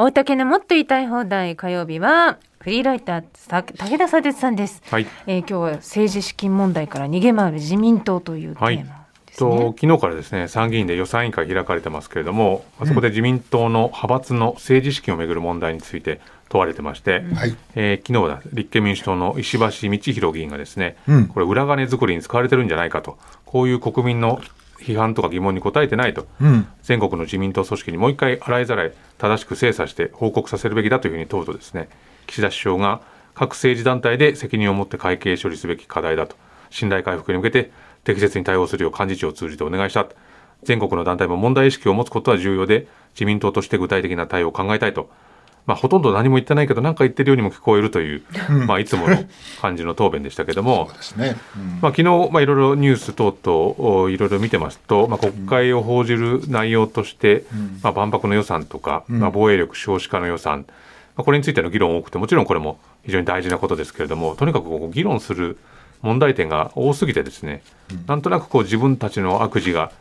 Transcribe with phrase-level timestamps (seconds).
[0.00, 5.08] 大竹のもっと言いたい放題火曜日はフリーライターさ武田佐哲さんです、はい。
[5.26, 17.56] えー今日は政治資金問題から逃げ回る自民党というテーマですね、と昨日からですね参議院で予算委員会開かれてますけれども、あそこで自民党の派閥の政治資金をめぐる問題について問われてまして、はい。
[17.74, 19.72] えー昨日は立憲民主党の石橋道
[20.12, 21.26] 弘議員がですね、うん。
[21.26, 24.40] これ裏金作りに使われてるんじゃないかとこういう国民の
[24.80, 26.66] 批判とか疑問に答えてないと、うん。
[26.82, 31.88] 全国の自民党組織にもう一回洗いざらい正しく精査して報告させるべきだというふうに問うとですね
[32.26, 33.00] 岸田首相が
[33.34, 36.36] 各政治団体で責任を持って会計処理すべき課題だと。
[36.70, 37.70] 信頼回復に向けて
[38.04, 40.06] 適切に対応するよう幹事長を通じてお願いした。
[40.62, 45.10] 全国の団体も問題意識を持つことは重要で自民党として具体的な対応を考えたいと、
[45.68, 48.22] まあ、ほとんど何も言ってないけど何か言ってるようにも聞こえるという、
[48.66, 49.18] まあ、いつもの
[49.60, 51.36] 感じの答弁でしたけどもね。
[51.54, 51.78] うん。
[51.82, 57.44] まあ、昨日、まあ、いろいろニュース等々おいろいろ見てますと、まあ、国会を報じる内容として、
[57.82, 60.64] まあ、万博の予算とか、まあ、防衛力少子化の予算、
[61.16, 65.58] まあ、これについての議論多くてもちろんこれも非常に大事なことですけれどもとにかくこう議論する
[66.00, 67.62] 問題点が多すぎてですね、
[68.06, 69.92] なんとなくこう自分たちの悪事が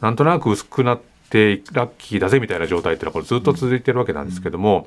[0.00, 4.86] なんとなく薄くなってラッキーだぜみたいな状態っていうのはこれずっと続いてるわけなんですけども、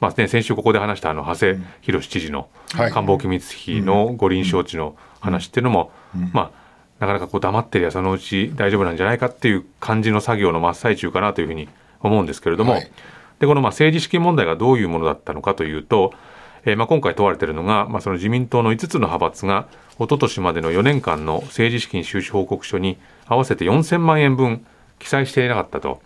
[0.00, 2.90] まあね、先週ここで話したあの長谷博知事のはい。
[2.90, 5.90] 官房機密費の五輪招致の話っていうのも、
[6.32, 6.68] まあ
[7.00, 11.68] なかなかこう黙ってりゃそのうち大丈夫なんじゃないかっていう感じの作業の真っ最中かなというふうに
[12.00, 12.90] 思うんですけれども、はい。
[13.38, 16.12] でこのまあ政治資金問題がどういうものだったのかというと、
[16.64, 24.66] えーまあ今回問われているのが、まあ、その自民党の5つの派閥が一昨年までの4年間の政治資金収支報告書に合わせて4000万円分
[24.98, 26.00] 記載していなかったと。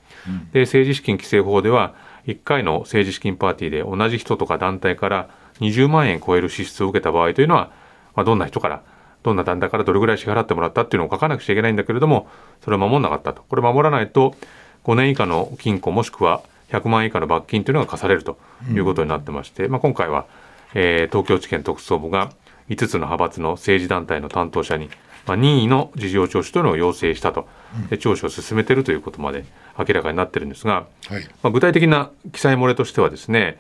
[0.53, 1.95] で政治資金規正法では
[2.27, 7.73] 1回の政治資金パーティーで同じ人とか団体から20万円超える支出を受けた場合というのは、
[8.15, 8.83] まあ、どんな人から
[9.23, 12.29] どんな団体からどれぐらい支払ってもらったっていうのを書かなくちゃいけないんだけれども
[12.63, 13.43] それを守らなかったと。
[13.49, 14.37] これ守らないと
[14.85, 18.39] 5年以下の禁錮もしくは100万円以下の罰金というのが課されると
[18.71, 20.27] いうことになってまして、まあ、今回は、
[20.75, 22.33] えー東京地検特捜部が
[22.71, 24.89] 5つの派閥の政治団体の担当者に、
[25.27, 27.49] まあ、任意の事情聴取というのを要請したと、
[27.91, 29.45] で聴取を進めているということまで
[29.79, 31.25] 明らかになってるんですが、はい。
[31.43, 33.59] まあ、具体的な記載漏れとしてはですね、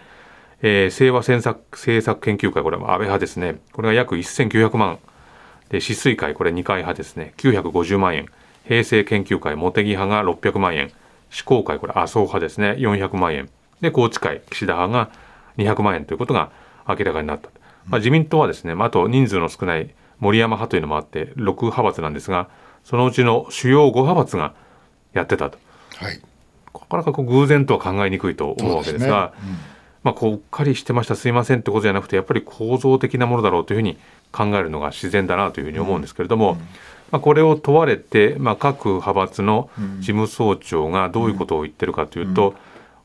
[0.62, 3.56] えー、清和政策政策研究会これは安倍派ですね。
[3.72, 4.98] これが約1900万。
[5.68, 7.34] で止水会これ二階派ですね。
[7.38, 8.26] 950万円。
[8.66, 10.92] 平成研究会茂木派が600万円。
[11.30, 12.76] 志向会これ麻生派ですね。
[12.78, 13.48] 400万円。
[13.80, 15.10] で宏池会岸田派が
[15.58, 16.50] 200万円ということが
[16.88, 17.50] 明らかになった、
[17.86, 19.90] まあ、自民党はですね、まあ、あと人数の少ない
[20.22, 22.48] 森山派というのもあって6派閥なんですが
[22.84, 24.54] そのうちの主要5派閥が
[25.12, 25.58] やってたと。
[25.96, 26.20] はい。
[26.72, 29.72] なかなかこう偶然とは考えにくいと思うわけですがそう
[30.02, 33.98] まあ、こううっかりしてましたすいませんってことじゃなくてやっぱり構造的なものだろうというふうに
[34.32, 36.56] 考えるのが自然だなというふうに思うんですけれども、
[37.12, 42.54] まあ、これを問われて、まあ、各派閥の事務総長がどういうことを言ってるかというと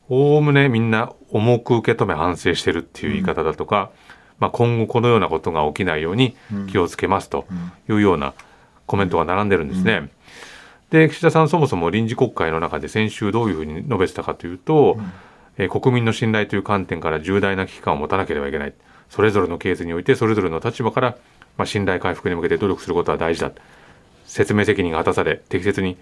[0.08, 3.90] おおむねみんな重く受け止め反省してるっていう言い方だとか、
[4.38, 6.36] まあ、今後このようなことが起きないように
[6.70, 7.46] 気をつけますと
[7.88, 8.34] いうような
[8.86, 10.10] コメントが並んでるんですね。
[10.90, 14.98] で岸田さんそもそも臨時国会の中で先週どういうふうに述べてたかというと、
[15.58, 18.74] えー国民の信頼という観点から重大な危機感を持たなければいけない。
[19.10, 21.16] それぞれのケースにおいてそれぞれの立場から、
[21.56, 23.50] まあ、信頼回復に向けて努力することは大事だ。
[24.24, 25.96] 説明責任が果たされ適切に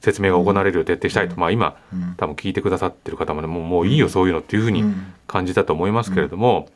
[0.00, 1.76] 説明が行われるよう徹底したいと、まあ、今
[2.16, 4.84] 多分聞いてくださってる方もねもうもういいよそういうのっていうふうに
[5.26, 6.68] 感じたと思いますけれども、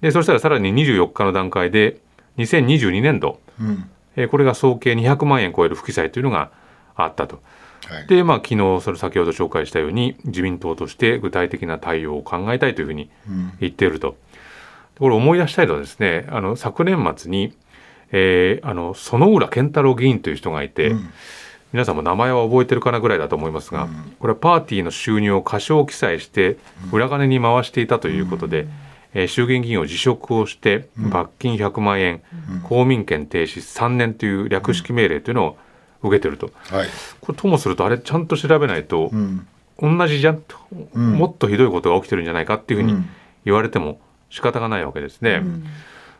[0.00, 1.98] でそしたらさらに24日の段階で
[2.38, 3.90] 2022年度、うん。
[4.16, 6.50] えーこれが総計200万円超える不記載というのが
[6.96, 7.40] あったと。
[7.86, 8.06] はい。
[8.06, 13.10] で、まあ、昨日、それ先ほど紹介したように、自民党として具体的な対応を考えたいというふうに
[13.60, 14.16] 言っていると。
[14.98, 17.54] これ思い出したいのはですね、あの、昨年末に、
[18.12, 20.94] えーあの、園浦健太郎議員という人がいて、
[21.72, 26.58] 皆さんも名前は覚えてるかなぐらいだと思いますが、これはパーティーの収入を過少記載して、
[26.92, 28.66] 裏金に回していたということで、
[29.14, 32.22] えー衆議院議員を辞職をして、罰金100万円、
[32.64, 35.56] 公民権停止3年という略式命令というのを
[36.02, 36.50] 受けてると。
[36.70, 36.88] はい。
[37.20, 39.46] これともするとあれちゃんと調べないと、うん。
[39.80, 40.56] 同じじゃんと、
[40.98, 43.08] んもっとひどいことが起きてるんじゃないかっていうふうにうん
[43.46, 43.98] 言われても
[44.28, 45.42] 仕方がないわけですね。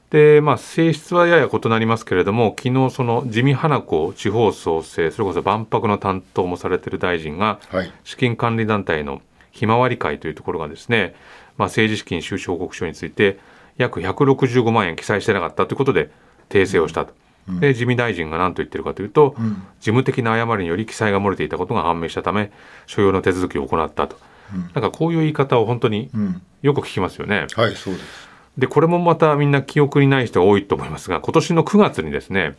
[0.08, 7.92] でまあ性質はやや異なりますけれども昨日その自見花子地方創生それこそ万博の担当もされている大臣がはい。
[8.04, 9.20] 資金管理団体の
[9.50, 11.14] ひまわり会というところがですね、
[11.56, 13.38] まあ、政治資金収支報告書について
[13.76, 16.10] 約165万円記載してなかったということで
[16.48, 17.14] 訂正をしたと。
[17.60, 19.34] で自見大臣が何と言ってるかというと、
[19.80, 22.52] 事務的な誤りにより記載が漏れていたことが判明したため
[22.86, 24.16] 所要の手続きを行ったと、
[24.52, 26.42] なんかこういう言い方を本当にうん。
[26.62, 27.46] よく聞きますよね。
[27.54, 28.30] はい、そうです。
[28.58, 32.56] でこれもまたみんな記憶にない人が多いと思いますが今年の9月にですね、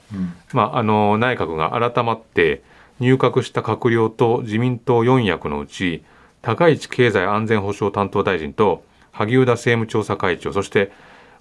[0.54, 2.64] まあ、あの内閣が改まって
[3.00, 6.04] 入閣した閣僚と自民党4役のうち
[6.42, 10.92] 高市経済安全保障担当大臣と萩生田政務調査会長そして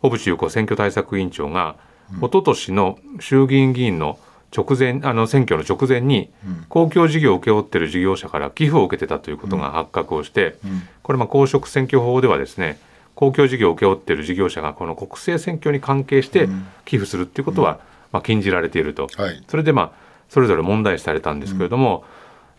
[0.03, 1.77] 小渕優子選挙対策委員長が、
[2.19, 4.19] 一昨年の衆議院議員の
[4.57, 6.31] 直前あの選挙の直前に
[6.69, 10.57] 公共事業を請け負っている事業者から寄付を受けてたということが発覚をして、
[11.03, 12.79] これまあ公職選挙法ではですね
[13.15, 16.49] 公共事業を請け負っている事業者がこの国政選挙に関係して
[16.85, 17.81] 寄付するっていうことは
[18.13, 19.45] まあ禁じられていると、はい。
[19.49, 19.93] それでまあ
[20.29, 22.05] それぞれ問題視されたんですけれども、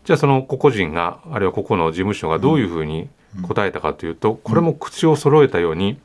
[0.03, 3.09] じゃあその個々人があるいは個々の事務所がどういうふうに
[3.43, 5.99] 答えたかというと、これも口を揃えたように、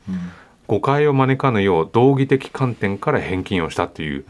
[0.67, 4.25] 誤解を招かぬよう道義的観点から返金をしたっていう、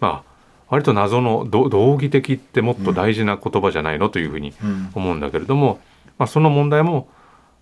[0.00, 0.32] まあ
[0.72, 4.54] 割と謎のど道義的ってもっと大事な言葉じゃないのというふうに
[4.94, 5.80] 思うんだけれども、
[6.16, 7.08] まあ、その問題も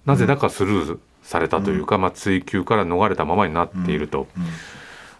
[0.07, 4.29] なぜだかスルーされたというか、まあ、追及から逃れたままになっていると。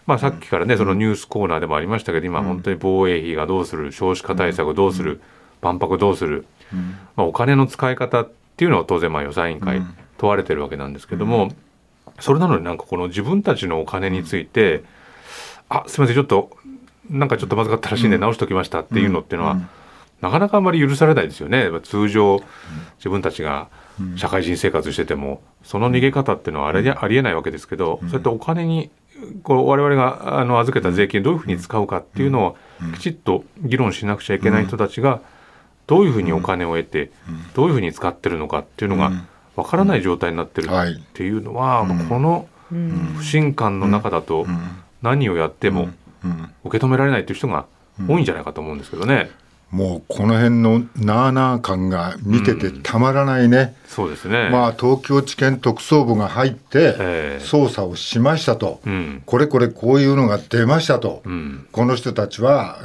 [0.07, 5.21] まあ、さっきからねそのニュースコーナーでもありましたけど今本当に防衛費がどうする少子化対策どうする
[5.61, 6.45] 万博どうする、
[7.15, 9.81] まあ、お金の使い方っていうのは当然まあ予算委員会
[10.17, 11.51] 問われてるわけなんですけども、
[12.19, 14.83] それなのになんかこの自分たちのお金について、
[15.69, 16.51] あすみませんちょっと
[17.09, 19.57] なんかちょっとまずかったらしいんで直しておきましたっていうのっていうのは、
[20.21, 21.69] なかなかあんまり許されないですよね。
[21.83, 22.41] 通常
[22.97, 23.69] 自分たちが
[24.15, 28.91] 社会人生活しててもその逃げ方っていうのはあれありえないわけですけど、そうやってお金に
[29.43, 32.57] こう我々があの預けた税金どういうふうに使うかっていうのを
[32.95, 35.21] きちっと議論しなくちゃいけない人たちが
[35.91, 37.11] どういうふうにお金を得て
[37.53, 39.11] どういうふうに使ってるのかっていうのが
[39.57, 42.47] わからない状態になってるはいっていうのは、この
[43.17, 44.47] 不信感の中だと
[45.01, 45.89] 何をやっても
[46.63, 47.65] 受け止められないという人が
[48.07, 49.29] 多いんじゃないかと思うんですけどね。
[49.71, 53.73] もうこの辺のなあなあ感が見ててたまらないね。
[53.87, 54.49] そうですね。
[54.49, 57.43] まあ東京地検特捜部が入ってええ。
[57.43, 59.23] 捜査をしましたと、うん。
[59.25, 61.67] これこれこういうのが出ましたと、うん。
[61.71, 62.79] この人たちは、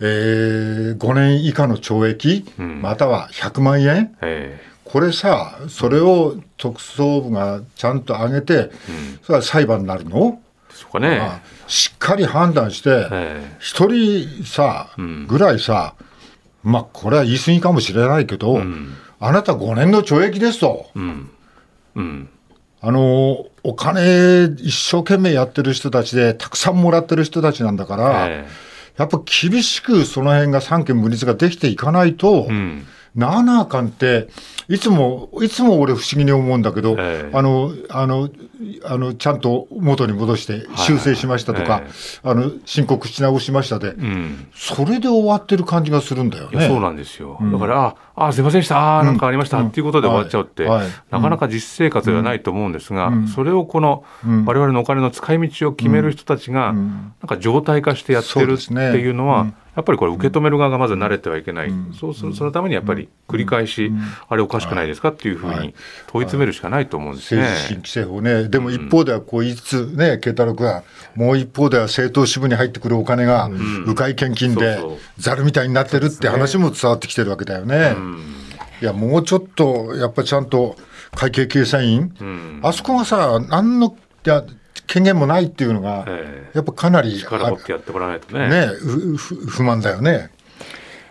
[0.00, 2.80] えー5年以下の懲役、ん。
[2.80, 4.16] または100万円。
[4.22, 8.70] えこれさそれを特捜部がちゃんと上げて、
[9.22, 11.18] それは裁判になるの、えそうかね。
[11.18, 15.26] まあしっかり判断してえ一、人さ、ん。
[15.26, 15.94] ぐらいさ
[16.62, 18.94] まあこれは言い過ぎかもしれないけど、ん。
[19.18, 20.86] あなた5年の懲役ですと。
[20.94, 21.30] うん。
[21.96, 22.28] うん。
[22.82, 28.48] あのお金一生懸命やってる人たちでたくさんもらってる人たちなんだから、え
[28.96, 34.28] やっぱ厳しくその辺が三権分立ができていかないと、えうんなあなあかんって
[34.68, 37.36] いつもいつも俺不思議に思うんだけど、ええ。
[37.36, 38.30] あのあの
[38.84, 41.90] あのちゃんと元に戻して修正しましたとか、え
[42.22, 44.48] あの申告し直しましたで、うん。
[44.54, 46.68] それで終わってる感じがするんだよね。
[46.68, 48.98] そうなんですよ、だからああすいませんでした。
[48.98, 50.82] あーなんかありました、っていうことで終わっちゃうって、はい。
[50.82, 50.90] はい。
[51.10, 54.44] なかなか実生活ではないと思うんですが、それをこのうん。
[54.44, 59.46] 我々のお金の使い道を決める人たちが、なんか常態化してやってるっていうのは、
[59.76, 63.92] やっぱりこれ受け止める側がまず慣れてはいけない、そうするそのためにやっぱり繰り返し、
[64.28, 65.74] あれおかしくないですかっていうふうに
[66.08, 67.42] 問い詰めるしかないと思うんですね。
[67.42, 70.82] 政治資金規正法ね、でも一方ではこう言いつつね、慶太郎君は、
[71.14, 73.48] もう一方では政党支部に入ってくるお金が、
[73.86, 74.78] 迂回献金で
[75.18, 77.94] ざるみたいになってるって話も伝わってきてるわけだよね。
[78.82, 80.76] いや、もうちょっと、やっぱちゃんと
[81.14, 82.12] 会計検査院、
[82.62, 83.96] あそこがさ、何の
[84.26, 84.44] いや
[84.90, 86.56] 権限もないっていうのが、ええ。
[86.56, 88.48] やっぱかなり力持ってやってもらわないとね。
[88.48, 88.66] ね
[89.16, 90.30] 不満だよね。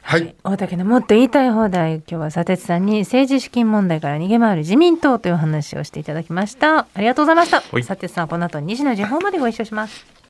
[0.02, 1.98] はい、大竹のもっと言いたい放題。
[1.98, 6.80] 今日は佐哲さんに政治資金問題から逃げ回る自民党という話をしていただきました。
[6.80, 7.62] ありがとうございました。
[7.62, 7.84] はい。
[7.84, 10.19] 佐哲さんこの後2時の時報までご一緒します